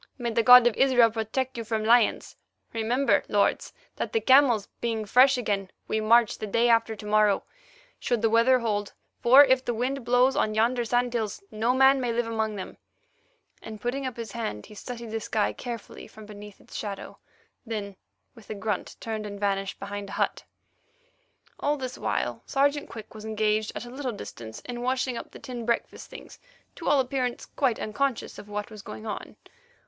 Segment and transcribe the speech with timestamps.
[0.17, 2.35] "May the God of Israel protect you from lions.
[2.73, 7.43] Remember, lords, that, the camels being fresh again, we march the day after to morrow,
[7.99, 12.01] should the weather hold, for if the wind blows on yonder sand hills, no man
[12.01, 12.77] may live among them;"
[13.61, 17.19] and, putting up his hand, he studied the sky carefully from beneath its shadow,
[17.63, 17.95] then,
[18.33, 20.43] with a grunt, turned and vanished behind a hut.
[21.59, 25.37] All this while Sergeant Quick was engaged at a little distance in washing up the
[25.37, 26.39] tin breakfast things,
[26.75, 29.35] to all appearance quite unconscious of what was going on.